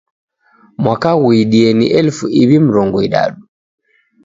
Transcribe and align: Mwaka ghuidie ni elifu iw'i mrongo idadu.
Mwaka 0.83 1.09
ghuidie 1.21 1.69
ni 1.77 1.87
elifu 1.97 2.25
iw'i 2.41 2.57
mrongo 2.67 2.97
idadu. 3.07 3.41